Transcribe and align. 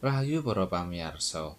Rahayu 0.00 0.40
para 0.40 0.64
pamirsa. 0.64 1.52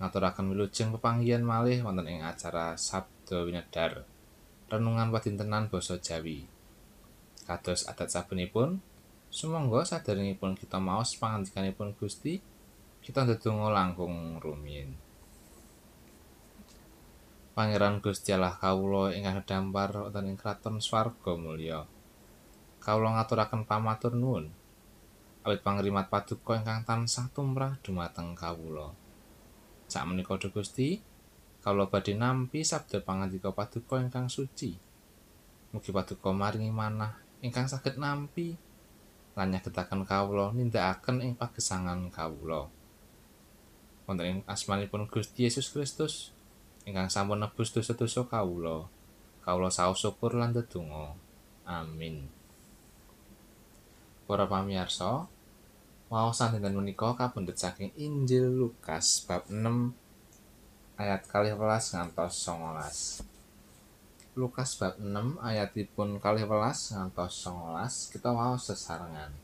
Ngaturaken 0.00 0.48
wilujeng 0.48 0.96
pepanggihan 0.96 1.44
malih 1.44 1.84
wonten 1.84 2.08
ing 2.08 2.24
acara 2.24 2.72
Sabda 2.72 3.44
Winedhar. 3.44 4.00
Renungan 4.72 5.12
padintenan 5.12 5.68
basa 5.68 6.00
Jawi. 6.00 6.48
Kados 7.44 7.84
adat 7.84 8.08
sabenipun, 8.08 8.80
sumangga 9.28 9.84
saderengipun 9.84 10.56
kita 10.56 10.80
maos 10.80 11.20
pangandikanipun 11.20 11.92
Gusti, 12.00 12.40
kita 13.04 13.28
ndedonga 13.28 13.68
langkung 13.68 14.40
rumiyin. 14.40 14.96
Pangeran 17.52 18.00
Gusti 18.00 18.32
Allah 18.32 18.56
kawula 18.56 19.12
ingkang 19.12 19.44
dampar 19.44 19.92
wonten 19.92 20.32
ing 20.32 20.40
kraton 20.40 20.80
swarga 20.80 21.36
mulya. 21.36 21.84
Kawula 22.80 23.20
ngaturaken 23.20 23.68
pamatur 23.68 24.16
nuwun 24.16 24.48
awit 25.46 25.62
pangrimat 25.62 26.10
paduka 26.10 26.58
ingkang 26.58 26.82
tansah 26.82 27.30
tumrap 27.30 27.78
dumateng 27.86 28.34
kawula. 28.34 28.90
Sakmenika 29.86 30.34
Gusti, 30.50 30.98
kawula 31.62 31.86
badhe 31.86 32.18
nampi 32.18 32.66
sabda 32.66 32.98
pangandika 33.06 33.54
paduka 33.54 34.02
ingkang 34.02 34.26
suci. 34.26 34.74
Mugi 35.70 35.94
paduka 35.94 36.34
maringi 36.34 36.74
manah 36.74 37.14
ingkang 37.46 37.70
saged 37.70 37.94
nampi 37.94 38.58
lan 39.38 39.54
nyagetaken 39.54 40.02
kawula 40.02 40.50
nindakaken 40.50 41.22
ing 41.22 41.38
pagesangan 41.38 42.10
kawula. 42.10 42.66
Wonten 44.10 44.26
ing 44.26 44.38
asmanipun 44.50 45.06
Gusti 45.06 45.46
Yesus 45.46 45.70
Kristus 45.70 46.34
ingkang 46.82 47.06
sampun 47.06 47.38
nebus 47.38 47.70
dosa-dosa 47.70 48.26
kawula, 48.26 48.90
kawula 49.46 49.70
saos 49.70 50.02
syukur 50.02 50.34
lan 50.34 50.50
ndedonga. 50.50 51.14
Amin. 51.66 52.30
Para 54.26 54.46
pamirsa, 54.50 55.30
Waosan 56.06 56.54
dinten 56.54 56.78
menika 56.78 57.18
kapundhut 57.18 57.58
saking 57.58 57.90
Injil 57.98 58.46
Lukas 58.46 59.26
bab 59.26 59.42
6 59.50 59.90
ayat 60.94 61.26
12 61.26 61.58
ngantos 61.98 62.46
19. 62.46 64.38
Lukas 64.38 64.78
bab 64.78 64.94
6 65.02 65.42
ayatipun 65.42 66.22
12 66.22 66.94
ngantos 66.94 67.32
19 67.42 68.14
kita 68.14 68.30
waos 68.30 68.70
sesarengan. 68.70 69.34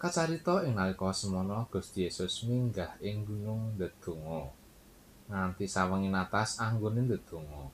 Kacarita 0.00 0.64
ing 0.64 0.80
nalika 0.80 1.12
semono 1.12 1.68
Gusti 1.68 2.08
Yesus 2.08 2.48
minggah 2.48 2.96
ing 3.04 3.28
gunung 3.28 3.76
Dedonga 3.76 4.48
nganti 5.28 5.68
sawengi 5.68 6.08
atas 6.08 6.56
anggone 6.56 7.04
Dedonga. 7.04 7.68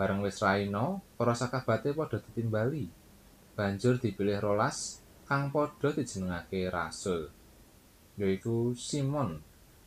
Bareng 0.00 0.24
wis 0.24 0.40
raina, 0.40 0.96
para 1.20 1.36
sakabate 1.36 1.92
padha 1.92 2.24
ditimbali. 2.24 2.88
Banjur 3.52 4.00
dipilih 4.00 4.40
rolas 4.40 4.99
kang 5.30 5.54
padha 5.54 5.94
dijenengake 5.94 6.66
rasul 6.66 7.30
yaiku 8.18 8.74
Simon. 8.74 9.38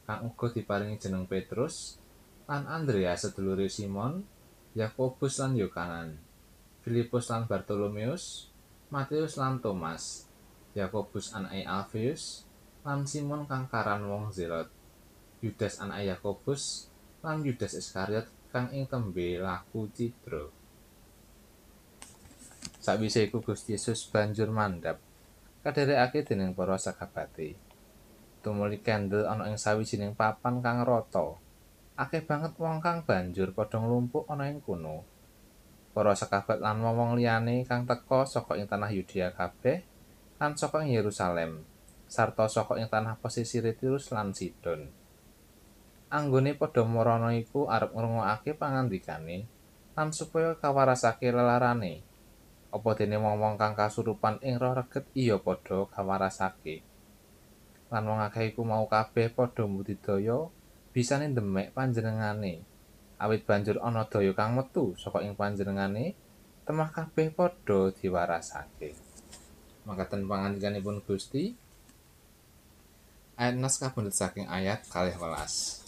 Kang 0.07 0.23
uga 0.23 0.47
diparingi 0.55 0.95
jeneng 0.95 1.27
Petrus 1.27 1.99
lan 2.47 2.63
Andreas 2.67 3.27
sedulure 3.27 3.67
Simon 3.67 4.23
Yakobus 4.75 5.43
lan 5.43 5.59
Yohanan 5.59 6.15
Filipus 6.83 7.27
lan 7.27 7.43
Bartolomeus 7.47 8.51
Matius 8.87 9.35
lan 9.35 9.59
Thomas 9.59 10.27
Yakobus 10.75 11.35
anake 11.35 11.63
Alfeus 11.67 12.47
lan 12.87 13.03
Simon 13.03 13.43
kang 13.43 13.67
karan 13.67 14.07
wong 14.07 14.31
Zelot 14.31 14.67
Yudas 15.43 15.79
anake 15.83 16.11
Yakobus 16.11 16.87
lan 17.19 17.43
Yudas 17.43 17.75
Iskariot 17.75 18.27
kang 18.51 18.71
ing 18.75 18.87
tembe 18.87 19.39
laku 19.39 19.87
cidra. 19.91 20.51
Sakwise 22.83 23.23
iku 23.27 23.39
Gusti 23.39 23.79
Yesus 23.79 24.03
banjur 24.11 24.51
mandhap 24.51 24.99
kadherekake 25.63 26.27
dening 26.27 26.51
para 26.51 26.75
sakabate. 26.75 27.55
Tumuli 28.43 28.83
kendel 28.83 29.23
ana 29.23 29.47
ing 29.47 29.55
sawijining 29.55 30.13
papan 30.13 30.59
kang 30.59 30.83
rata. 30.83 31.39
Akeh 31.95 32.21
banget 32.27 32.59
wong 32.59 32.83
kang 32.83 33.07
banjur 33.07 33.55
padha 33.55 33.79
nglumpuk 33.79 34.27
ana 34.27 34.51
ing 34.51 34.59
kono. 34.59 35.07
Para 35.95 36.11
sakabat 36.11 36.59
lan 36.59 36.83
wong 36.83 37.15
liyane 37.15 37.63
kang 37.63 37.87
teka 37.87 38.27
saka 38.27 38.59
ing 38.59 38.67
tanah 38.67 38.91
Yudea 38.91 39.31
kabeh 39.31 39.79
lan 40.43 40.59
saka 40.59 40.83
ing 40.83 40.91
Yerusalem 40.91 41.63
sarta 42.13 42.45
saka 42.45 42.77
ing 42.77 42.91
tanah 42.91 43.17
pesisir 43.17 43.63
Tirus 43.73 44.11
lan 44.11 44.35
Sidon. 44.35 44.85
Anggone 46.13 46.53
padha 46.53 46.85
marana 46.85 47.33
iku 47.33 47.71
arep 47.71 47.89
ngrungokake 47.89 48.53
pangandikane 48.53 49.49
lan 49.97 50.13
supaya 50.13 50.53
kawarasake 50.59 51.33
lelarane. 51.33 52.12
Apa 52.73 52.89
dene 52.97 53.21
wong-wong 53.21 53.55
kang 53.61 53.77
kasurupan 53.77 54.41
ing 54.41 54.57
roh 54.57 54.73
reget 54.73 55.05
iya 55.13 55.37
padha 55.37 55.85
kawarasake 55.93 56.81
lan 57.93 58.09
wong 58.09 58.25
akeh 58.25 58.49
iku 58.49 58.65
mau 58.65 58.89
kabeh 58.89 59.29
padha 59.29 59.69
mbudidaya 59.69 60.49
bisane 60.93 61.29
demek 61.29 61.77
panjenengane. 61.77 62.65
Awit 63.21 63.45
banjur 63.45 63.77
ana 63.85 64.09
daya 64.09 64.33
kang 64.33 64.57
metu 64.57 64.97
saka 64.97 65.21
ing 65.21 65.37
panjenengane 65.37 66.17
temah 66.65 66.89
kabeh 66.89 67.29
padha 67.29 67.93
diwarasake. 67.93 68.97
Makaten 69.85 70.25
pangandikanipun 70.25 71.05
Gusti. 71.05 71.53
Ayat 73.37 73.61
nas 73.61 73.77
kabundut 73.77 74.17
saking 74.17 74.49
ayat 74.49 74.85
kalih 74.89 75.13
welas. 75.21 75.85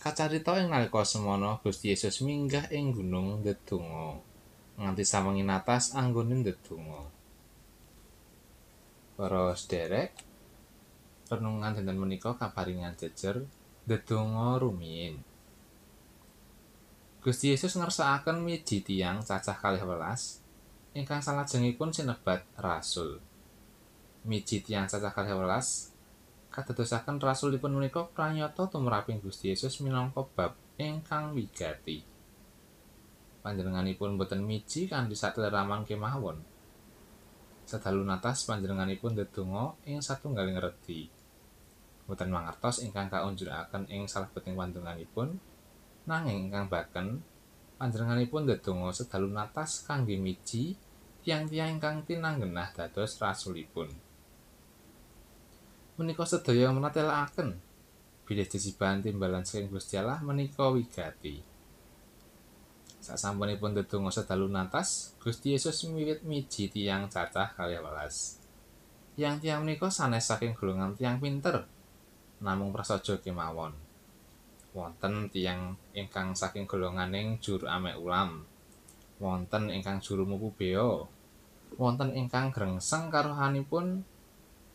Kacarita 0.00 0.60
ing 0.60 0.68
nalika 0.68 1.00
semono 1.04 1.64
Gusti 1.64 1.92
Yesus 1.92 2.24
minggah 2.24 2.68
ing 2.72 2.92
gunung 2.92 3.40
Dedunga 3.40 4.29
nganti 4.80 5.04
sawengi 5.04 5.44
atas 5.44 5.92
anggone 5.92 6.40
ndedonga. 6.40 7.04
Para 9.20 9.52
sederek, 9.52 10.16
renungan 11.28 11.76
dinten 11.76 12.00
menika 12.00 12.32
kaparingan 12.32 12.96
jejer 12.96 13.44
ndedonga 13.84 14.56
rumiyin. 14.56 15.20
Gusti 17.20 17.52
Yesus 17.52 17.76
ngersakaken 17.76 18.40
miji 18.40 18.80
tiyang 18.80 19.20
cacah 19.20 19.52
kalih 19.52 19.84
welas 19.84 20.40
ingkang 20.96 21.20
salajengipun 21.20 21.92
sinebat 21.92 22.48
rasul. 22.56 23.20
Miji 24.24 24.64
tiyang 24.64 24.88
cacah 24.88 25.12
kalih 25.12 25.36
welas 25.36 25.92
kadosaken 26.48 27.20
rasulipun 27.20 27.76
menika 27.76 28.08
pranyata 28.08 28.66
tumraping 28.72 29.20
Gusti 29.20 29.52
Yesus 29.52 29.84
minangka 29.84 30.24
bab 30.32 30.56
ingkang 30.80 31.36
wigati. 31.36 32.09
Panjenenganipun 33.40 34.20
boten 34.20 34.44
miji 34.44 34.86
kanthi 34.88 35.16
satleraman 35.16 35.88
kemawon. 35.88 36.40
Sedalu 37.64 38.04
natas 38.04 38.44
panjenenganipun 38.44 39.16
ndedonga 39.16 39.76
ing 39.88 40.04
satunggaling 40.04 40.60
redi. 40.60 41.08
Boten 42.04 42.28
mangertos 42.28 42.84
ingkang 42.84 43.08
kaunjuraken 43.08 43.88
ing 43.88 44.10
salebeting 44.10 44.58
panjenenganipun, 44.58 45.38
nanging 46.04 46.48
ingkang 46.50 46.66
baken 46.68 47.22
panjenenganipun 47.80 48.44
ndedonga 48.44 48.92
sedalu 48.92 49.32
natas 49.32 49.86
kangge 49.88 50.20
miji 50.20 50.76
tiang-tiang 51.24 51.80
ingkang 51.80 52.04
tinanggenah 52.04 52.72
dados 52.76 53.16
rasulipun. 53.20 53.88
Menika 56.00 56.24
sedaya 56.24 56.72
menatelakaken 56.72 57.60
bilih 58.24 58.46
jesiban 58.48 59.04
timbalan 59.04 59.44
saking 59.44 59.68
Gusti 59.68 59.98
Allah 59.98 60.22
menika 60.24 60.70
wigati. 60.72 61.49
Sasampunipun 63.00 63.72
ndedonga 63.72 64.12
sedalu 64.12 64.52
natas, 64.52 65.16
Gusti 65.16 65.56
Yesus 65.56 65.88
miwit 65.88 66.20
miji 66.20 66.68
tiyang 66.68 67.08
cacah 67.08 67.48
kalih 67.56 67.80
welas. 67.80 68.36
Tiang-tiang 69.16 69.64
menika 69.64 69.88
sanes 69.88 70.28
saking 70.28 70.52
golongan 70.52 70.92
tiang 70.92 71.16
pinter, 71.16 71.64
namung 72.44 72.76
prasaja 72.76 73.16
kemawon. 73.16 73.72
Wonten 74.76 75.32
tiang 75.32 75.80
ingkang 75.96 76.36
saking 76.36 76.68
golonganing 76.68 77.40
juru 77.40 77.66
ame 77.66 77.96
ulam. 77.96 78.44
Wonten 79.16 79.72
ingkang 79.72 80.04
juru 80.04 80.28
mupu 80.28 80.52
beo. 80.52 81.08
Wonten 81.80 82.12
ingkang 82.12 82.52
grengseng 82.52 83.08
karohanipun 83.08 84.04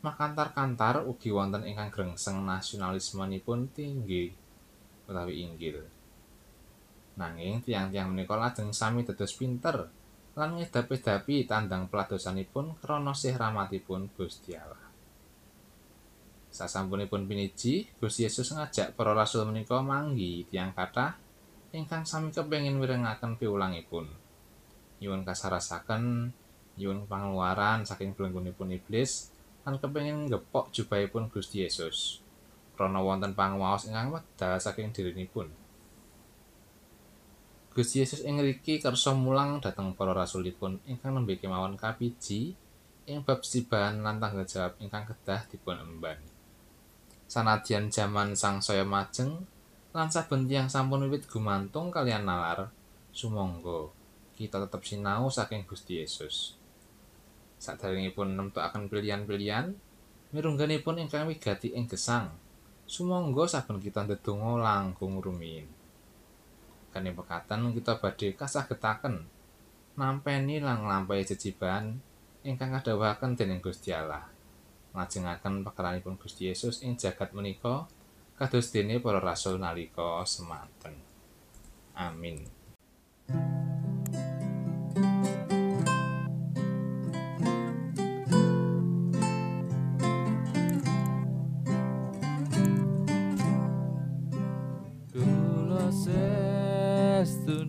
makantar-kantar 0.01 1.05
ugi 1.05 1.29
wonten 1.29 1.65
ingkang 1.65 1.93
grengseng 1.93 2.41
nasionalismenipun 2.41 3.69
tinggi 3.73 4.33
utawi 5.05 5.45
inggil. 5.45 5.94
Nanging 7.15 7.63
tiang-tiang 7.63 8.11
menika 8.11 8.35
lajeng 8.35 8.75
sami 8.75 9.07
dados 9.07 9.31
pinter 9.39 9.87
lan 10.35 10.59
ngedapi-dapi 10.59 11.47
tandang 11.47 11.87
peladosanipun 11.87 12.75
krana 12.83 13.15
sih 13.15 13.31
rahmatipun 13.31 14.11
Gusti 14.11 14.51
Allah. 14.51 14.83
Sasampunipun 16.51 17.27
piniji, 17.27 17.87
Gusti 17.99 18.27
Yesus 18.27 18.51
ngajak 18.51 18.95
para 18.99 19.15
rasul 19.15 19.47
menika 19.47 19.79
manggi 19.79 20.43
tiang 20.51 20.75
kathah 20.75 21.15
ingkang 21.75 22.03
sami 22.07 22.35
kepengin 22.35 22.79
mirengaken 22.79 23.35
piwulangipun. 23.39 24.07
Nyuwun 24.99 25.27
kasarasaken, 25.27 26.31
nyuwun 26.79 27.07
pangeluaran 27.07 27.87
saking 27.87 28.15
belenggunipun 28.15 28.75
iblis 28.75 29.31
lan 29.63 29.79
kepengin 29.79 30.27
ngepok 30.27 30.71
jubahipun 30.75 31.31
Gusti 31.31 31.63
Yesus. 31.63 32.19
Krana 32.75 32.99
wonten 32.99 33.31
panguwaos 33.35 33.87
ingkang 33.87 34.11
wedal 34.11 34.59
saking 34.59 34.91
dirinipun. 34.91 35.47
Gusti 37.75 37.99
Yesus 37.99 38.23
ing 38.23 38.39
ngriki 38.39 38.79
kersa 38.79 39.11
mulang 39.11 39.59
dhateng 39.59 39.99
para 39.99 40.15
rasulipun 40.15 40.79
ingkang 40.87 41.11
nembe 41.11 41.35
kemawon 41.35 41.75
kapiji 41.75 42.55
ing 43.03 43.19
bab 43.27 43.43
sibahan 43.43 43.99
lan 43.99 44.15
tanggung 44.15 44.47
jawab 44.47 44.79
ingkang 44.79 45.03
kedah 45.03 45.43
dipun 45.51 45.83
emban. 45.83 46.15
Sanadyan 47.27 47.91
jaman 47.91 48.31
sangsaya 48.31 48.87
majeng 48.87 49.43
lan 49.91 50.07
saben 50.07 50.47
tiyang 50.47 50.71
sampun 50.71 51.03
wiwit 51.03 51.27
gumantung 51.27 51.91
kalian 51.91 52.23
nalar, 52.23 52.71
sumangga 53.11 53.91
kita 54.39 54.63
tetep 54.63 54.79
sinau 54.87 55.27
saking 55.27 55.67
Gusti 55.67 55.99
Yesus. 55.99 56.55
Saderengipun 57.59 58.39
nemtokaken 58.39 58.87
pilihan-pilihan, 58.87 59.75
mirungganipun 60.31 61.03
ingkang 61.03 61.27
wigati 61.27 61.75
ing 61.75 61.91
gesang. 61.91 62.31
Sumangga 62.87 63.51
saben 63.51 63.83
kita 63.83 64.07
ndedonga 64.07 64.63
langkung 64.63 65.19
rumiyin. 65.19 65.67
Kene 66.95 67.11
pekatan 67.11 67.75
kita 67.75 67.99
badhe 67.99 68.39
kasagetaken 68.39 69.27
nampeni 69.99 70.63
lan 70.63 70.87
nglampahi 70.87 71.27
jejiban 71.27 71.99
ingkang 72.47 72.71
kadhawuhaken 72.71 73.35
dening 73.35 73.59
Gusti 73.59 73.91
Allah. 73.91 74.23
Lajengaken 74.95 75.67
pekeranipun 75.67 76.15
Gusti 76.15 76.47
Yesus 76.47 76.79
ing 76.87 76.95
jagat 76.95 77.35
menika 77.35 77.83
kados 78.39 78.71
dene 78.71 79.03
para 79.03 79.19
rasul 79.19 79.59
nalika 79.59 80.23
semanten. 80.23 80.95
Amin. 81.99 82.47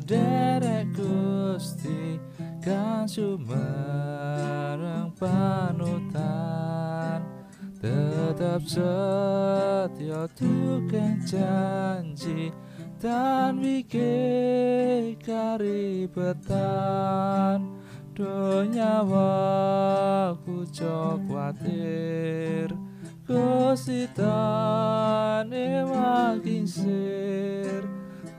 Derek 0.05 0.93
Gusti 0.93 2.21
kan 2.61 3.09
sumarang 3.09 3.57
panutan. 5.17 6.27
Tetap 7.81 8.67
setia 8.67 10.29
tukang 10.35 11.23
janji 11.25 12.53
dan 13.01 13.63
wike 13.63 15.17
karibetan. 15.23 16.59
Donya 18.17 19.05
waku 19.05 20.65
cok 20.73 21.21
khawatir 21.29 22.73
Kusitane 23.29 24.47
makin 25.85 26.63
sir. 26.63 27.83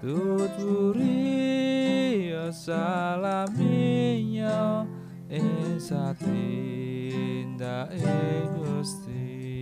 Tuturi 0.02 1.07
salaminya 3.18 4.86
ing 5.30 5.80
satinda 5.82 6.30
e 7.90 8.46
Gusti 8.54 9.57